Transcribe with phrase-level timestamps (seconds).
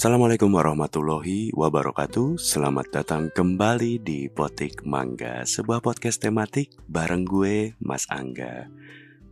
[0.00, 2.40] Assalamualaikum warahmatullahi wabarakatuh.
[2.40, 8.64] Selamat datang kembali di Potik Mangga Sebuah podcast tematik bareng gue Mas Angga.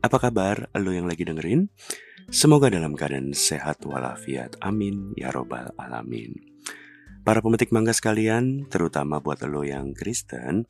[0.04, 1.72] Apa kabar lo yang lagi dengerin?
[2.28, 4.60] Semoga dalam keadaan sehat walafiat.
[4.60, 5.16] Amin.
[5.16, 6.36] Ya robbal alamin.
[7.24, 10.68] Para pemetik mangga sekalian, terutama buat lo yang Kristen,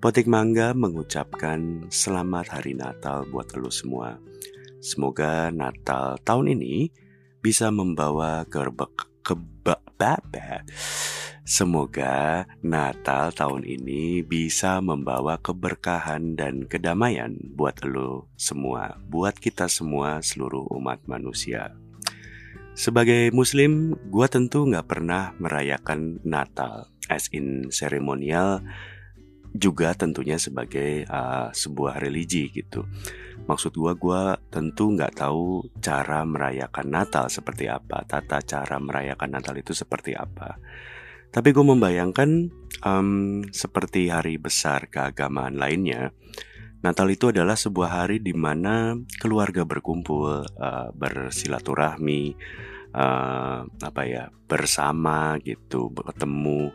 [0.00, 4.16] Potik Mangga mengucapkan selamat hari Natal buat lo semua.
[4.80, 6.88] Semoga Natal tahun ini
[7.44, 8.48] bisa membawa
[9.24, 9.80] keba
[11.44, 20.24] Semoga Natal tahun ini bisa membawa keberkahan dan kedamaian buat lo semua, buat kita semua
[20.24, 21.72] seluruh umat manusia.
[22.74, 28.64] Sebagai Muslim, gue tentu nggak pernah merayakan Natal, as in seremonial,
[29.54, 32.82] juga tentunya sebagai uh, sebuah religi gitu.
[33.46, 39.54] Maksud gue, gue tentu nggak tahu cara merayakan Natal seperti apa, tata cara merayakan Natal
[39.54, 40.58] itu seperti apa.
[41.30, 42.30] Tapi gue membayangkan
[42.82, 46.10] um, seperti hari besar keagamaan lainnya,
[46.82, 52.36] Natal itu adalah sebuah hari di mana keluarga berkumpul, uh, bersilaturahmi,
[52.92, 56.70] uh, apa ya, bersama gitu, bertemu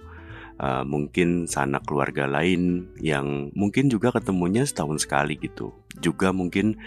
[0.60, 5.74] uh, mungkin sanak keluarga lain yang mungkin juga ketemunya setahun sekali gitu.
[6.04, 6.78] Juga mungkin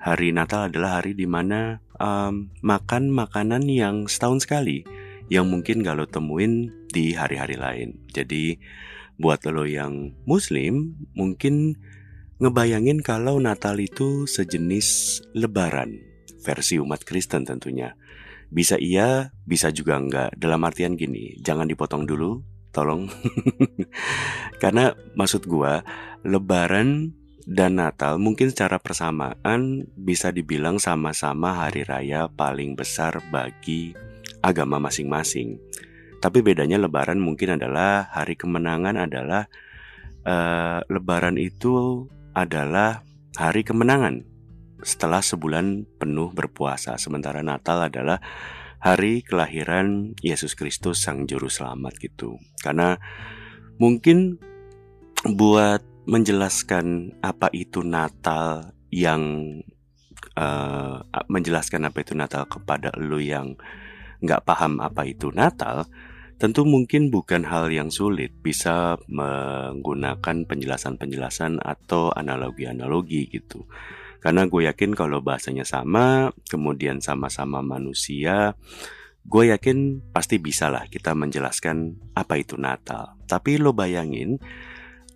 [0.00, 4.82] hari Natal adalah hari di mana um, makan makanan yang setahun sekali
[5.30, 8.00] yang mungkin gak lo temuin di hari-hari lain.
[8.10, 8.58] Jadi
[9.20, 11.78] buat lo yang muslim mungkin
[12.40, 16.00] ngebayangin kalau Natal itu sejenis lebaran
[16.40, 17.94] versi umat Kristen tentunya.
[18.50, 20.34] Bisa iya, bisa juga enggak.
[20.34, 23.10] Dalam artian gini, jangan dipotong dulu, tolong
[24.62, 25.82] karena maksud gua
[26.22, 27.14] lebaran
[27.50, 33.90] dan Natal mungkin secara persamaan bisa dibilang sama-sama hari raya paling besar bagi
[34.38, 35.58] agama masing-masing.
[36.20, 39.48] Tapi bedanya lebaran mungkin adalah hari kemenangan adalah
[40.28, 43.00] uh, lebaran itu adalah
[43.34, 44.22] hari kemenangan
[44.84, 47.00] setelah sebulan penuh berpuasa.
[47.00, 48.20] Sementara Natal adalah
[48.80, 52.40] hari kelahiran Yesus Kristus Sang Juru Selamat gitu.
[52.64, 52.96] Karena
[53.76, 54.40] mungkin
[55.36, 59.22] buat menjelaskan apa itu Natal yang
[60.34, 63.54] uh, menjelaskan apa itu Natal kepada lo yang
[64.24, 65.84] nggak paham apa itu Natal,
[66.40, 73.68] tentu mungkin bukan hal yang sulit bisa menggunakan penjelasan-penjelasan atau analogi-analogi gitu.
[74.20, 78.52] Karena gue yakin kalau bahasanya sama, kemudian sama-sama manusia,
[79.24, 83.16] gue yakin pasti bisa lah kita menjelaskan apa itu Natal.
[83.24, 84.36] Tapi lo bayangin,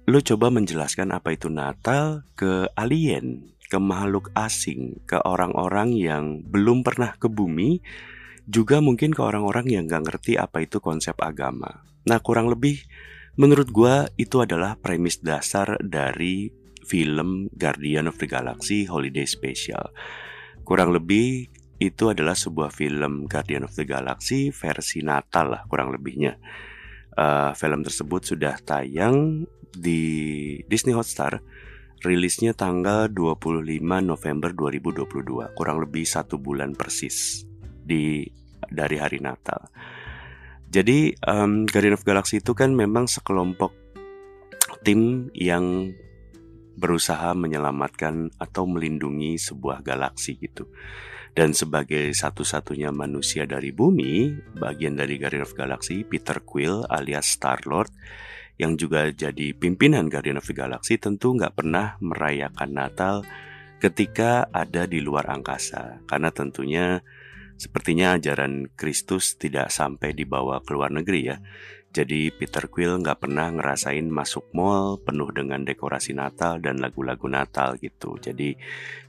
[0.09, 6.81] lo coba menjelaskan apa itu Natal ke alien, ke makhluk asing, ke orang-orang yang belum
[6.81, 7.85] pernah ke bumi,
[8.49, 11.85] juga mungkin ke orang-orang yang gak ngerti apa itu konsep agama.
[12.05, 12.85] Nah kurang lebih
[13.41, 19.91] menurut gue itu adalah premis dasar dari film Guardian of the Galaxy Holiday Special.
[20.63, 21.49] Kurang lebih
[21.83, 26.39] itu adalah sebuah film Guardian of the Galaxy versi Natal lah kurang lebihnya.
[27.15, 30.03] Uh, film tersebut sudah tayang di
[30.71, 31.43] Disney Hotstar.
[32.05, 33.65] Rilisnya tanggal 25
[34.05, 37.49] November 2022, kurang lebih satu bulan persis
[37.81, 38.29] di
[38.69, 39.73] dari hari Natal.
[40.69, 43.73] Jadi um, Guardian of Galaxy itu kan memang sekelompok
[44.85, 45.97] tim yang
[46.75, 50.69] berusaha menyelamatkan atau melindungi sebuah galaksi gitu.
[51.35, 57.91] Dan sebagai satu-satunya manusia dari bumi, bagian dari Guardian of Galaxy, Peter Quill alias Star-Lord,
[58.55, 63.27] yang juga jadi pimpinan Guardian of the Galaxy tentu nggak pernah merayakan Natal
[63.83, 66.07] ketika ada di luar angkasa.
[66.07, 67.03] Karena tentunya
[67.59, 71.43] sepertinya ajaran Kristus tidak sampai dibawa ke luar negeri ya.
[71.95, 77.79] Jadi Peter Quill nggak pernah ngerasain masuk mall penuh dengan dekorasi Natal dan lagu-lagu Natal
[77.79, 78.19] gitu.
[78.19, 78.51] Jadi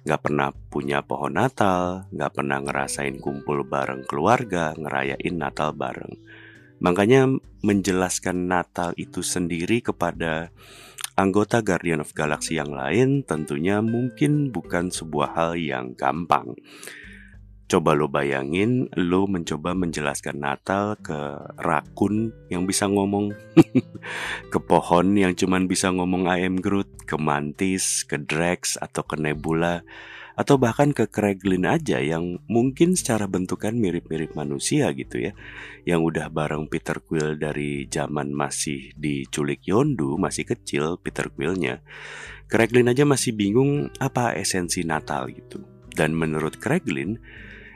[0.06, 6.14] nggak pernah punya pohon Natal, nggak pernah ngerasain kumpul bareng keluarga, ngerayain Natal bareng.
[6.78, 7.26] Makanya
[7.66, 10.54] menjelaskan Natal itu sendiri kepada
[11.18, 16.54] anggota Guardian of Galaxy yang lain tentunya mungkin bukan sebuah hal yang gampang.
[17.66, 21.18] Coba lo bayangin, lo mencoba menjelaskan Natal ke
[21.58, 23.34] rakun yang bisa ngomong,
[24.54, 29.18] ke pohon yang cuman bisa ngomong I am Groot, ke mantis, ke Drax, atau ke
[29.18, 29.82] Nebula,
[30.38, 35.34] atau bahkan ke Kraglin aja yang mungkin secara bentukan mirip-mirip manusia gitu ya,
[35.90, 41.82] yang udah bareng Peter Quill dari zaman masih diculik Yondu, masih kecil Peter Quillnya.
[42.46, 45.66] Kraglin aja masih bingung apa esensi Natal gitu.
[45.96, 47.18] Dan menurut Kraglin,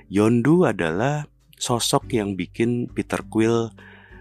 [0.10, 3.70] Yondu adalah sosok yang bikin Peter Quill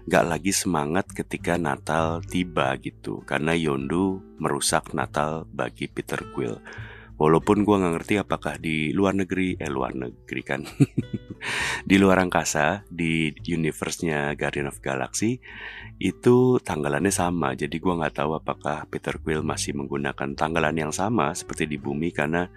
[0.05, 6.61] gak lagi semangat ketika Natal tiba gitu karena Yondu merusak Natal bagi Peter Quill.
[7.19, 10.63] Walaupun gue nggak ngerti apakah di luar negeri, eh luar negeri kan,
[11.89, 15.35] di luar angkasa, di universe-nya Guardian of Galaxy,
[15.99, 17.59] itu tanggalannya sama.
[17.59, 22.15] Jadi gue nggak tahu apakah Peter Quill masih menggunakan tanggalan yang sama seperti di bumi
[22.15, 22.47] karena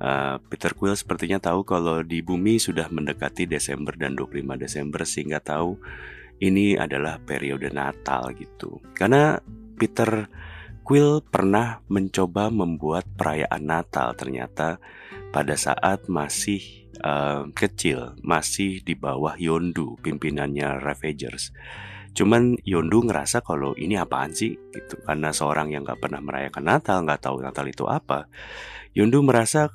[0.00, 5.40] uh, Peter Quill sepertinya tahu kalau di bumi sudah mendekati Desember dan 25 Desember sehingga
[5.40, 5.76] tahu
[6.40, 8.80] ini adalah periode Natal gitu.
[8.92, 9.40] Karena
[9.76, 10.28] Peter
[10.86, 14.78] Quill pernah mencoba membuat perayaan Natal ternyata
[15.34, 21.50] pada saat masih uh, kecil, masih di bawah Yondu, pimpinannya Ravagers.
[22.16, 27.04] Cuman Yondu ngerasa kalau ini apaan sih gitu karena seorang yang nggak pernah merayakan Natal
[27.04, 28.24] nggak tahu Natal itu apa.
[28.96, 29.68] Yondu merasa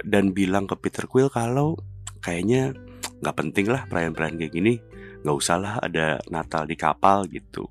[0.00, 1.76] dan bilang ke Peter Quill kalau
[2.24, 2.72] kayaknya
[3.20, 4.80] nggak penting lah perayaan-perayaan kayak gini
[5.22, 7.68] nggak usah lah ada Natal di kapal gitu.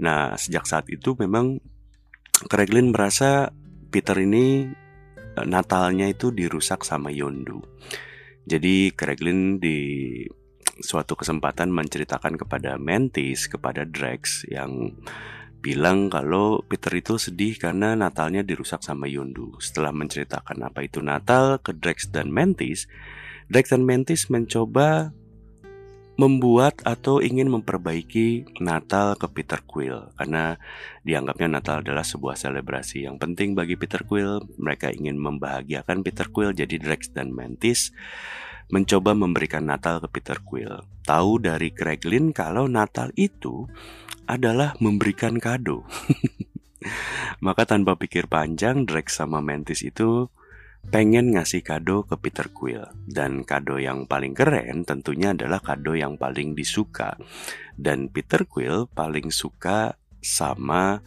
[0.00, 1.60] Nah sejak saat itu memang
[2.48, 3.52] Kreglin merasa
[3.92, 4.72] Peter ini
[5.36, 7.60] eh, Natalnya itu dirusak sama Yondu.
[8.48, 9.78] Jadi Kreglin di
[10.80, 14.96] suatu kesempatan menceritakan kepada Mantis, kepada Drax yang
[15.62, 19.54] bilang kalau Peter itu sedih karena Natalnya dirusak sama Yondu.
[19.62, 22.90] Setelah menceritakan apa itu Natal ke Drax dan Mantis,
[23.52, 25.14] Drax dan Mantis mencoba
[26.20, 30.60] membuat atau ingin memperbaiki Natal ke Peter Quill karena
[31.08, 34.44] dianggapnya Natal adalah sebuah selebrasi yang penting bagi Peter Quill.
[34.60, 37.96] Mereka ingin membahagiakan Peter Quill jadi Drax dan Mantis
[38.72, 40.80] mencoba memberikan Natal ke Peter Quill.
[41.04, 43.68] Tahu dari Craiglin kalau Natal itu
[44.24, 45.84] adalah memberikan kado.
[47.44, 50.26] Maka tanpa pikir panjang Drax sama Mantis itu
[50.82, 56.18] pengen ngasih kado ke Peter Quill dan kado yang paling keren tentunya adalah kado yang
[56.18, 57.14] paling disuka
[57.78, 60.98] dan Peter Quill paling suka sama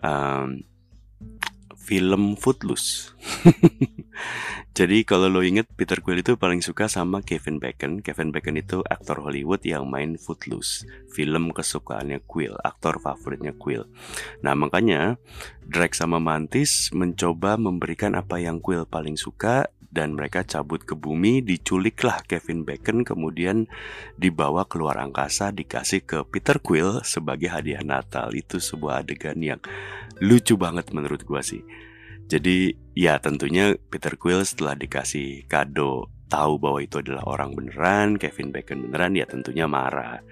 [0.00, 0.64] um,
[1.80, 3.16] film Footloose.
[4.78, 8.04] Jadi kalau lo inget Peter Quill itu paling suka sama Kevin Bacon.
[8.04, 13.88] Kevin Bacon itu aktor Hollywood yang main Footloose, film kesukaannya Quill, aktor favoritnya Quill.
[14.44, 15.18] Nah makanya
[15.66, 21.42] Drake sama Mantis mencoba memberikan apa yang Quill paling suka dan mereka cabut ke bumi,
[21.42, 23.66] diculiklah Kevin Bacon, kemudian
[24.14, 28.30] dibawa keluar angkasa, dikasih ke Peter Quill sebagai hadiah Natal.
[28.32, 29.58] Itu sebuah adegan yang
[30.22, 31.66] lucu banget menurut gua sih.
[32.30, 38.54] Jadi ya tentunya Peter Quill setelah dikasih kado tahu bahwa itu adalah orang beneran, Kevin
[38.54, 40.22] Bacon beneran, ya tentunya marah.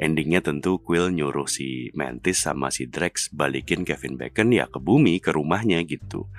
[0.00, 5.20] Endingnya tentu Quill nyuruh si Mantis sama si Drax balikin Kevin Bacon ya ke bumi,
[5.20, 6.30] ke rumahnya gitu.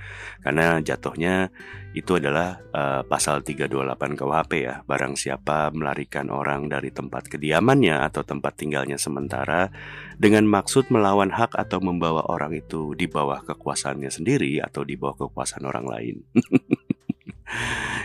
[0.42, 1.54] Karena jatuhnya
[1.92, 4.82] itu adalah uh, pasal 328 KUHP ya.
[4.88, 9.70] Barang siapa melarikan orang dari tempat kediamannya atau tempat tinggalnya sementara
[10.18, 15.28] dengan maksud melawan hak atau membawa orang itu di bawah kekuasaannya sendiri atau di bawah
[15.28, 16.16] kekuasaan orang lain.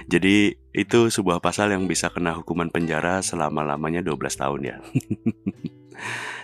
[0.07, 4.77] Jadi itu sebuah pasal yang bisa kena hukuman penjara selama-lamanya 12 tahun ya.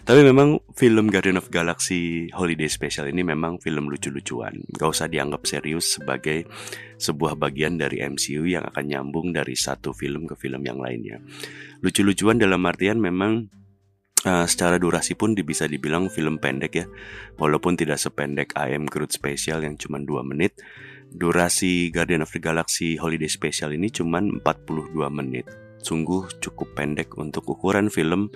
[0.03, 4.59] Tapi memang film Guardian of Galaxy Holiday Special ini memang film lucu-lucuan.
[4.75, 6.51] Gak usah dianggap serius sebagai
[6.99, 11.23] sebuah bagian dari MCU yang akan nyambung dari satu film ke film yang lainnya.
[11.85, 13.53] Lucu-lucuan dalam artian memang
[14.23, 16.87] Uh, secara durasi pun bisa dibilang film pendek ya
[17.43, 20.63] Walaupun tidak sependek I Am Groot Special yang cuma 2 menit
[21.13, 25.45] Durasi Guardian of the Galaxy Holiday Special ini cuma 42 menit.
[25.83, 28.33] Sungguh cukup pendek untuk ukuran film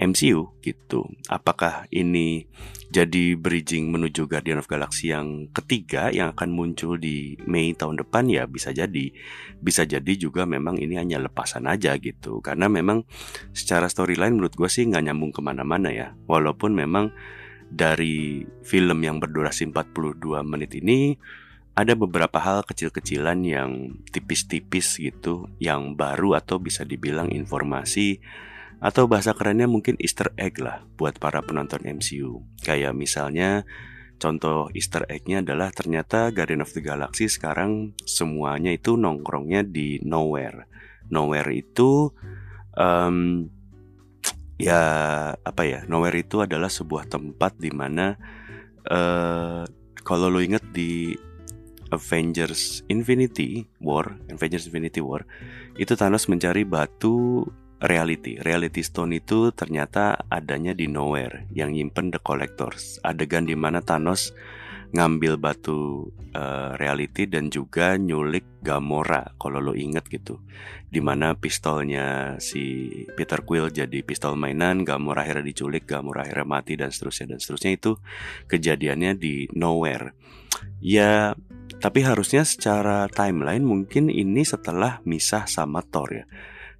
[0.00, 1.04] MCU gitu.
[1.28, 2.48] Apakah ini
[2.88, 8.26] jadi bridging menuju Guardian of Galaxy yang ketiga yang akan muncul di Mei tahun depan
[8.26, 9.12] ya bisa jadi.
[9.60, 12.40] Bisa jadi juga memang ini hanya lepasan aja gitu.
[12.40, 13.04] Karena memang
[13.52, 16.16] secara storyline menurut gue sih nggak nyambung ke mana-mana ya.
[16.26, 17.12] Walaupun memang
[17.70, 21.14] dari film yang berdurasi 42 menit ini
[21.80, 28.20] ada beberapa hal kecil-kecilan yang tipis-tipis gitu yang baru atau bisa dibilang informasi
[28.84, 32.44] atau bahasa kerennya mungkin easter egg lah buat para penonton MCU.
[32.60, 33.64] Kayak misalnya
[34.20, 40.68] contoh easter egg-nya adalah ternyata Guardian of the Galaxy sekarang semuanya itu nongkrongnya di Nowhere.
[41.08, 42.12] Nowhere itu
[42.76, 43.48] um,
[44.60, 44.84] ya
[45.32, 45.80] apa ya?
[45.88, 48.20] Nowhere itu adalah sebuah tempat di mana
[48.88, 49.64] uh,
[50.04, 51.16] kalau lo inget di
[51.90, 55.26] Avengers Infinity War, Avengers Infinity War,
[55.76, 57.44] itu Thanos mencari batu
[57.82, 58.38] reality.
[58.40, 63.00] Reality Stone itu ternyata adanya di Nowhere yang nyimpen The Collectors.
[63.02, 64.36] Adegan di mana Thanos
[64.90, 70.42] ngambil batu uh, reality dan juga nyulik Gamora kalau lo inget gitu
[70.90, 76.74] di mana pistolnya si Peter Quill jadi pistol mainan Gamora akhirnya diculik Gamora akhirnya mati
[76.74, 77.92] dan seterusnya dan seterusnya itu
[78.50, 80.10] kejadiannya di Nowhere
[80.82, 81.38] ya
[81.80, 86.24] tapi harusnya secara timeline mungkin ini setelah misah sama Thor ya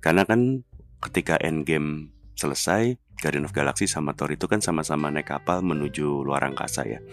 [0.05, 0.65] karena kan
[1.01, 6.41] ketika Endgame selesai Guardian of Galaxy sama Thor itu kan sama-sama naik kapal menuju luar
[6.49, 7.05] angkasa ya.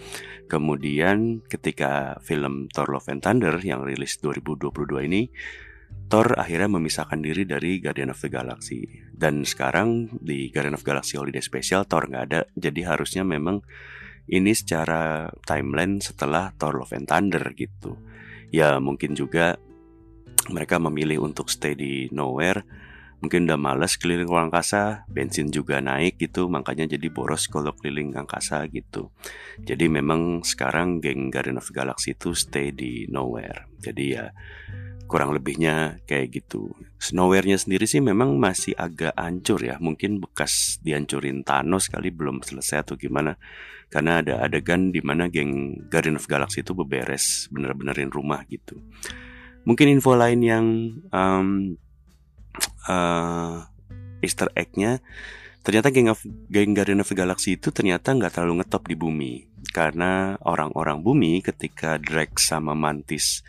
[0.48, 5.28] Kemudian ketika film Thor Love and Thunder yang rilis 2022 ini,
[6.08, 8.88] Thor akhirnya memisahkan diri dari Guardian of the Galaxy.
[9.12, 13.60] Dan sekarang di Guardian of Galaxy Holiday Special Thor nggak ada, jadi harusnya memang
[14.28, 17.96] ini secara timeline setelah Thor Love and Thunder gitu.
[18.52, 19.56] Ya mungkin juga
[20.48, 22.64] mereka memilih untuk stay di Nowhere
[23.18, 28.14] mungkin udah males keliling ruang angkasa, bensin juga naik gitu, makanya jadi boros kalau keliling
[28.14, 29.10] angkasa gitu.
[29.58, 33.66] Jadi memang sekarang geng Guardian of Galaxy itu stay di nowhere.
[33.82, 34.30] Jadi ya
[35.08, 36.70] kurang lebihnya kayak gitu.
[37.16, 42.84] Nowhere-nya sendiri sih memang masih agak hancur ya, mungkin bekas dihancurin Thanos kali belum selesai
[42.84, 43.40] atau gimana.
[43.88, 48.76] Karena ada adegan di mana geng Guardian of Galaxy itu beberes, bener-benerin rumah gitu.
[49.64, 50.66] Mungkin info lain yang
[51.08, 51.80] um,
[52.84, 53.64] uh,
[54.20, 55.00] Easter egg-nya
[55.62, 56.20] ternyata geng, of,
[56.52, 59.32] geng Guardian of Galaxy itu ternyata nggak terlalu ngetop di bumi
[59.72, 63.44] karena orang-orang bumi ketika Drax sama Mantis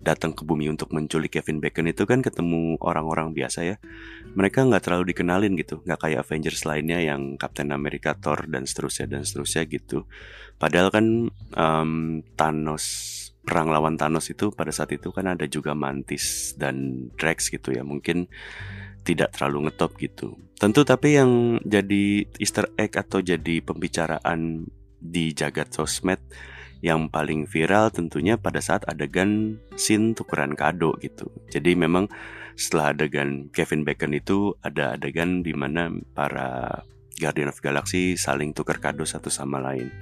[0.00, 3.76] datang ke bumi untuk menculik Kevin Bacon itu kan ketemu orang-orang biasa ya
[4.32, 9.12] mereka nggak terlalu dikenalin gitu nggak kayak Avengers lainnya yang Captain America Thor dan seterusnya
[9.12, 10.08] dan seterusnya gitu
[10.56, 11.06] padahal kan
[11.52, 12.84] um, Thanos
[13.44, 17.84] perang lawan Thanos itu pada saat itu kan ada juga Mantis dan Drax gitu ya
[17.84, 18.28] mungkin
[19.00, 20.36] tidak terlalu ngetop gitu.
[20.60, 24.68] Tentu tapi yang jadi easter egg atau jadi pembicaraan
[25.00, 26.20] di jagat sosmed
[26.80, 31.28] yang paling viral tentunya pada saat adegan scene tukeran kado gitu.
[31.52, 32.08] Jadi memang
[32.56, 36.82] setelah adegan Kevin Bacon itu ada adegan di mana para
[37.20, 39.92] Guardian of Galaxy saling tukar kado satu sama lain.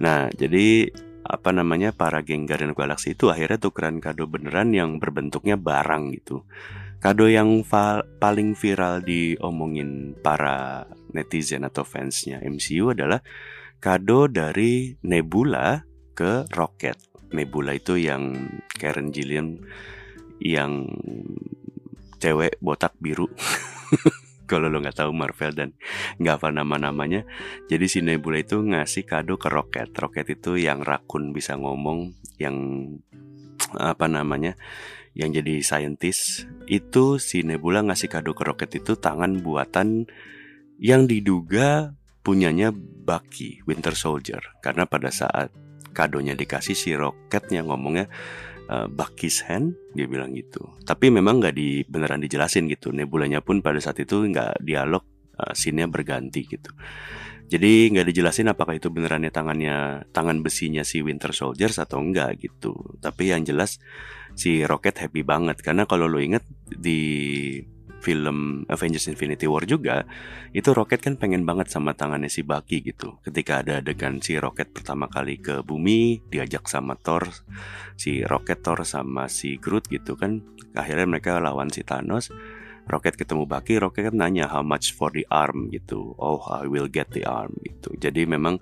[0.00, 0.88] Nah, jadi
[1.28, 6.16] apa namanya para geng Guardian of Galaxy itu akhirnya tukeran kado beneran yang berbentuknya barang
[6.16, 6.44] gitu.
[6.98, 7.62] Kado yang
[8.18, 13.22] paling viral diomongin para netizen atau fansnya MCU adalah
[13.78, 15.87] kado dari Nebula
[16.18, 16.98] ke Rocket.
[17.30, 19.62] Nebula itu yang Karen Gillian
[20.42, 20.90] yang
[22.18, 23.30] cewek botak biru.
[24.50, 25.70] Kalau lo nggak tahu Marvel dan
[26.18, 27.22] nggak apa nama-namanya,
[27.68, 29.92] jadi si Nebula itu ngasih kado ke Rocket.
[29.92, 32.56] Rocket itu yang rakun bisa ngomong, yang
[33.78, 34.58] apa namanya?
[35.18, 40.06] yang jadi saintis itu si Nebula ngasih kado ke Rocket itu tangan buatan
[40.78, 45.50] yang diduga punyanya Bucky Winter Soldier karena pada saat
[45.98, 48.06] kadonya dikasih si Rocketnya ngomongnya
[48.70, 50.62] uh, Bucky's hand dia bilang gitu.
[50.86, 52.94] Tapi memang nggak di beneran dijelasin gitu.
[52.94, 55.02] Nebulanya pun pada saat itu nggak dialog
[55.34, 56.70] uh, scene-nya berganti gitu.
[57.48, 62.76] Jadi nggak dijelasin apakah itu benerannya tangannya tangan besinya si Winter Soldiers atau enggak gitu.
[63.00, 63.80] Tapi yang jelas
[64.36, 65.64] si Rocket happy banget.
[65.64, 67.56] Karena kalau lo inget di
[67.98, 70.06] film Avengers Infinity War juga
[70.54, 73.18] itu Rocket kan pengen banget sama tangannya si Bucky gitu.
[73.22, 77.28] Ketika ada adegan si Rocket pertama kali ke bumi diajak sama Thor,
[77.98, 80.42] si Rocket Thor sama si Groot gitu kan.
[80.78, 82.30] Akhirnya mereka lawan si Thanos
[82.88, 86.16] Rocket ketemu Bucky, Rocket kan nanya how much for the arm gitu.
[86.16, 87.92] Oh, I will get the arm gitu.
[88.00, 88.56] Jadi memang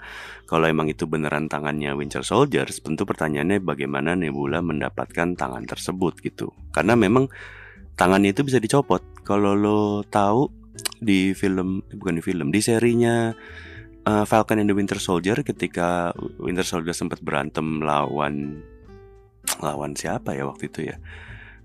[0.50, 6.50] kalau emang itu beneran tangannya Winter Soldiers, tentu pertanyaannya bagaimana Nebula mendapatkan tangan tersebut gitu.
[6.75, 7.31] Karena memang
[7.97, 9.03] tangannya itu bisa dicopot.
[9.26, 10.47] Kalau lo tahu
[11.00, 13.33] di film bukan di film, di serinya
[14.07, 18.62] uh, Falcon and the Winter Soldier ketika Winter Soldier sempat berantem lawan
[19.59, 20.97] lawan siapa ya waktu itu ya?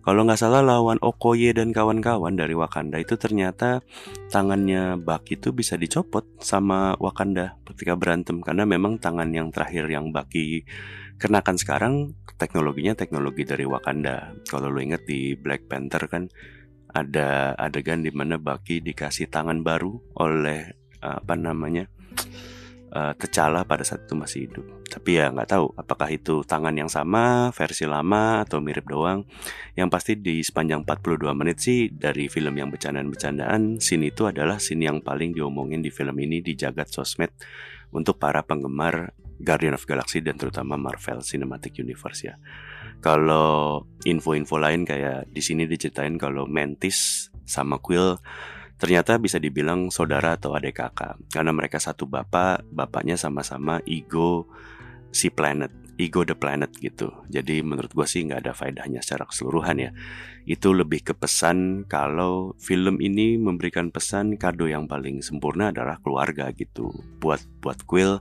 [0.01, 3.85] Kalau nggak salah lawan Okoye dan kawan-kawan dari Wakanda itu ternyata
[4.33, 10.09] tangannya Baki itu bisa dicopot sama Wakanda ketika berantem karena memang tangan yang terakhir yang
[10.09, 10.65] Baki
[11.21, 11.93] kenakan sekarang
[12.41, 14.33] teknologinya teknologi dari Wakanda.
[14.49, 16.25] Kalau lo inget di Black Panther kan
[16.89, 21.85] ada adegan di mana Baki dikasih tangan baru oleh apa namanya
[22.93, 24.65] uh, T'Challa pada saat itu masih hidup.
[24.91, 29.23] Tapi ya nggak tahu apakah itu tangan yang sama, versi lama atau mirip doang.
[29.77, 34.89] Yang pasti di sepanjang 42 menit sih dari film yang bercandaan-bercandaan, scene itu adalah scene
[34.89, 37.31] yang paling diomongin di film ini di jagat sosmed
[37.95, 42.35] untuk para penggemar Guardian of Galaxy dan terutama Marvel Cinematic Universe ya.
[43.01, 48.21] Kalau info-info lain kayak di sini diceritain kalau Mantis sama Quill
[48.77, 54.49] ternyata bisa dibilang saudara atau adik kakak karena mereka satu bapak bapaknya sama-sama ego
[55.13, 57.13] si planet Ego the Planet gitu.
[57.29, 59.91] Jadi menurut gue sih nggak ada faedahnya secara keseluruhan ya.
[60.49, 66.49] Itu lebih ke pesan kalau film ini memberikan pesan kado yang paling sempurna adalah keluarga
[66.57, 66.89] gitu.
[67.21, 68.17] Buat buat Quill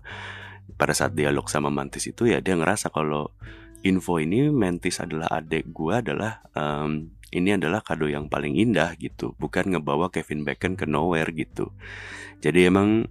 [0.81, 3.29] pada saat dialog sama Mantis itu ya dia ngerasa kalau
[3.85, 9.39] info ini Mantis adalah adik gue adalah um, ini adalah kado yang paling indah gitu,
[9.39, 11.71] bukan ngebawa Kevin Bacon ke nowhere gitu.
[12.43, 13.07] Jadi emang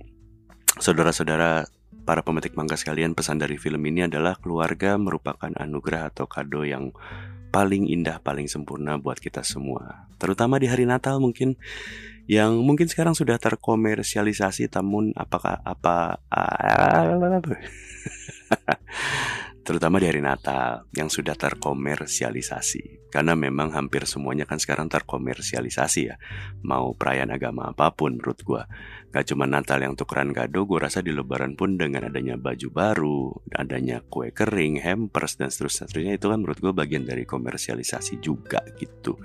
[0.75, 1.63] saudara-saudara
[2.03, 6.91] para pemetik mangga sekalian, pesan dari film ini adalah keluarga merupakan anugerah atau kado yang
[7.49, 10.09] paling indah, paling sempurna buat kita semua.
[10.19, 11.55] Terutama di hari Natal mungkin
[12.29, 16.21] yang mungkin sekarang sudah terkomersialisasi namun apakah apa
[19.69, 23.09] terutama di hari Natal yang sudah terkomersialisasi.
[23.13, 26.17] Karena memang hampir semuanya kan sekarang terkomersialisasi ya.
[26.65, 28.65] Mau perayaan agama apa pun menurut gue.
[29.13, 33.29] Gak cuma Natal yang tukeran kado, gue rasa di lebaran pun dengan adanya baju baru,
[33.53, 39.17] adanya kue kering, hampers, dan seterusnya, itu kan menurut gue bagian dari komersialisasi juga gitu.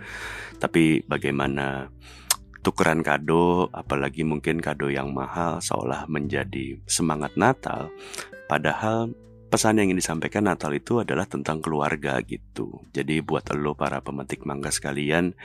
[0.56, 1.88] Tapi bagaimana
[2.64, 7.92] tukeran kado, apalagi mungkin kado yang mahal seolah menjadi semangat Natal,
[8.48, 9.12] padahal
[9.52, 12.82] pesan yang ingin disampaikan Natal itu adalah tentang keluarga gitu.
[12.90, 15.36] Jadi buat lo para pemetik mangga sekalian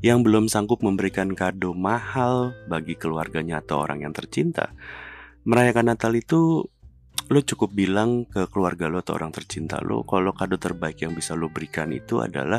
[0.00, 4.72] yang belum sanggup memberikan kado mahal bagi keluarganya atau orang yang tercinta,
[5.44, 6.64] merayakan Natal itu
[7.30, 11.36] lo cukup bilang ke keluarga lo atau orang tercinta lo kalau kado terbaik yang bisa
[11.36, 12.58] lo berikan itu adalah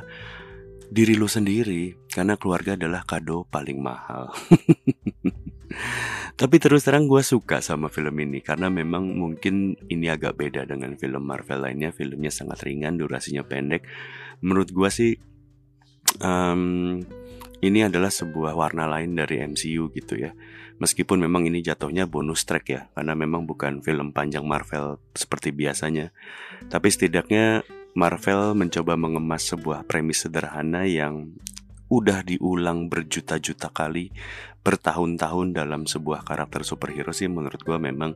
[0.92, 4.28] diri lo sendiri karena keluarga adalah kado paling mahal.
[6.40, 11.00] Tapi terus terang gue suka sama film ini karena memang mungkin ini agak beda dengan
[11.00, 11.96] film Marvel lainnya.
[11.96, 13.88] Filmnya sangat ringan, durasinya pendek.
[14.44, 15.16] Menurut gue sih
[16.20, 17.00] um,
[17.64, 20.36] ini adalah sebuah warna lain dari MCU gitu ya.
[20.82, 26.10] Meskipun memang ini jatuhnya bonus track ya, karena memang bukan film panjang Marvel seperti biasanya.
[26.74, 31.36] Tapi setidaknya Marvel mencoba mengemas sebuah premis sederhana yang
[31.92, 34.16] udah diulang berjuta-juta kali
[34.64, 38.16] bertahun-tahun dalam sebuah karakter superhero sih menurut gue memang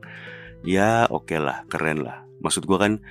[0.64, 2.24] ya oke okay lah keren lah.
[2.40, 3.04] Maksud gue kan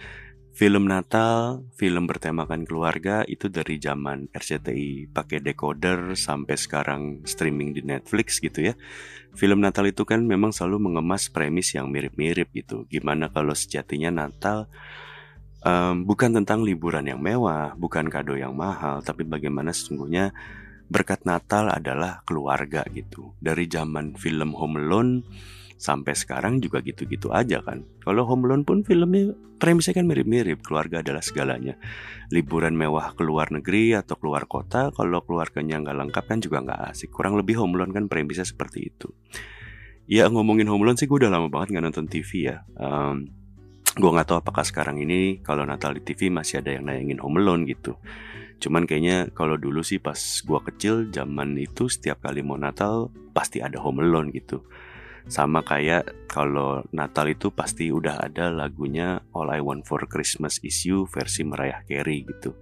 [0.56, 7.86] film Natal film bertemakan keluarga itu dari zaman RCTI pakai decoder sampai sekarang streaming di
[7.86, 8.74] Netflix gitu ya.
[9.38, 12.90] Film Natal itu kan memang selalu mengemas premis yang mirip-mirip gitu.
[12.90, 14.66] Gimana kalau sejatinya Natal
[15.66, 20.32] um, bukan tentang liburan yang mewah, bukan kado yang mahal, tapi bagaimana sesungguhnya
[20.86, 23.34] berkat Natal adalah keluarga gitu.
[23.42, 25.26] Dari zaman film Home Alone
[25.76, 27.84] sampai sekarang juga gitu-gitu aja kan.
[28.06, 31.76] Kalau Home Alone pun filmnya premisnya kan mirip-mirip, keluarga adalah segalanya.
[32.30, 36.82] Liburan mewah ke luar negeri atau keluar kota, kalau keluarganya nggak lengkap kan juga nggak
[36.94, 37.10] asik.
[37.12, 39.10] Kurang lebih Home Alone kan premisnya seperti itu.
[40.06, 42.62] Ya ngomongin Home Alone sih gue udah lama banget nggak nonton TV ya.
[42.78, 43.45] Um,
[43.96, 47.40] gue nggak tahu apakah sekarang ini kalau Natal di TV masih ada yang nayangin Home
[47.40, 47.96] Alone gitu.
[48.60, 53.64] Cuman kayaknya kalau dulu sih pas gue kecil zaman itu setiap kali mau Natal pasti
[53.64, 54.68] ada Home Alone gitu.
[55.26, 60.86] Sama kayak kalau Natal itu pasti udah ada lagunya All I Want for Christmas Is
[60.86, 62.54] You versi Mariah Carey gitu.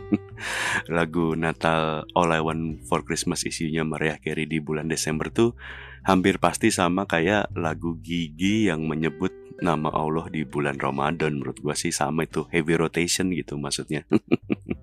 [0.96, 5.34] Lagu Natal All I Want for Christmas Is You nya Mariah Carey di bulan Desember
[5.34, 5.58] tuh
[6.06, 11.74] hampir pasti sama kayak lagu Gigi yang menyebut nama Allah di bulan Ramadan menurut gue
[11.76, 14.04] sih sama itu heavy rotation gitu maksudnya.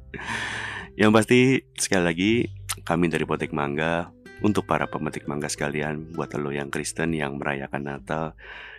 [1.00, 1.40] Yang pasti
[1.78, 2.32] sekali lagi
[2.82, 4.10] kami dari Potek Mangga
[4.42, 8.38] untuk para pemetik mangga sekalian buat lo yang Kristen yang merayakan Natal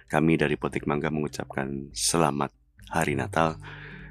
[0.08, 2.48] kami dari Potek Mangga mengucapkan selamat
[2.88, 3.60] hari Natal.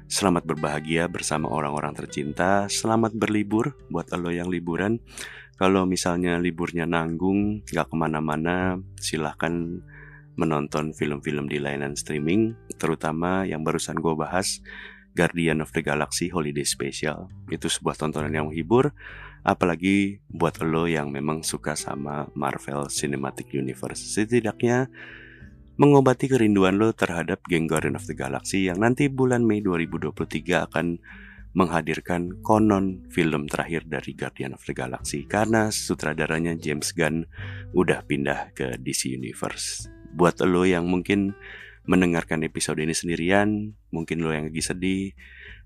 [0.08, 2.64] Selamat berbahagia bersama orang-orang tercinta.
[2.70, 5.02] Selamat berlibur buat lo yang liburan.
[5.58, 9.82] Kalau misalnya liburnya nanggung, gak ke mana-mana Silahkan
[10.38, 14.62] menonton film-film di layanan streaming, terutama yang barusan gue bahas,
[15.18, 17.26] Guardian of the Galaxy Holiday Special.
[17.50, 18.94] Itu sebuah tontonan yang menghibur,
[19.42, 23.98] apalagi buat lo yang memang suka sama Marvel Cinematic Universe.
[23.98, 24.86] Setidaknya
[25.74, 30.86] mengobati kerinduan lo terhadap geng Guardian of the Galaxy yang nanti bulan Mei 2023 akan
[31.58, 37.26] menghadirkan konon film terakhir dari Guardian of the Galaxy karena sutradaranya James Gunn
[37.74, 41.38] udah pindah ke DC Universe buat lo yang mungkin
[41.88, 45.16] mendengarkan episode ini sendirian, mungkin lo yang lagi sedih,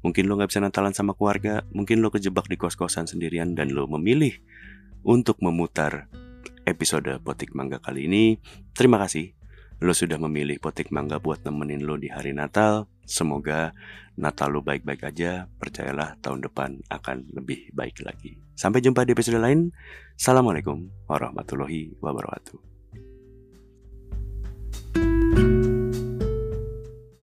[0.05, 3.91] mungkin lo gak bisa natalan sama keluarga, mungkin lo kejebak di kos-kosan sendirian dan lo
[3.91, 4.39] memilih
[5.03, 6.07] untuk memutar
[6.63, 8.39] episode Potik Mangga kali ini.
[8.71, 9.35] Terima kasih
[9.83, 12.87] lo sudah memilih Potik Mangga buat nemenin lo di hari Natal.
[13.03, 13.75] Semoga
[14.15, 15.51] Natal lo baik-baik aja.
[15.59, 18.39] Percayalah tahun depan akan lebih baik lagi.
[18.55, 19.75] Sampai jumpa di episode lain.
[20.15, 22.72] Assalamualaikum warahmatullahi wabarakatuh.